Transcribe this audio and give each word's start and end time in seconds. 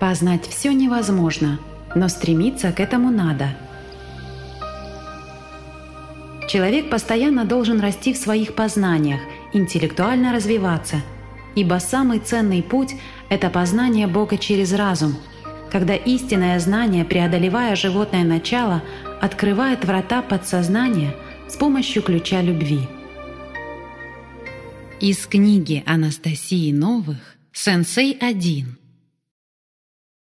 Познать 0.00 0.46
все 0.46 0.72
невозможно, 0.72 1.60
но 1.94 2.08
стремиться 2.08 2.72
к 2.72 2.80
этому 2.80 3.10
надо. 3.10 3.54
Человек 6.48 6.88
постоянно 6.88 7.44
должен 7.44 7.80
расти 7.80 8.14
в 8.14 8.16
своих 8.16 8.54
познаниях, 8.54 9.20
интеллектуально 9.52 10.32
развиваться, 10.32 11.02
ибо 11.54 11.78
самый 11.78 12.18
ценный 12.18 12.62
путь– 12.62 12.96
это 13.28 13.50
познание 13.50 14.06
Бога 14.06 14.38
через 14.38 14.72
разум, 14.72 15.16
когда 15.70 15.94
истинное 15.94 16.58
знание, 16.60 17.04
преодолевая 17.04 17.76
животное 17.76 18.24
начало, 18.24 18.82
открывает 19.20 19.84
врата 19.84 20.22
подсознания 20.22 21.14
с 21.46 21.56
помощью 21.56 22.02
ключа 22.02 22.40
любви. 22.40 22.88
Из 24.98 25.26
книги 25.26 25.82
Анастасии 25.86 26.72
Новых 26.72 27.36
«Сенсей 27.52 28.18
1» 28.18 28.79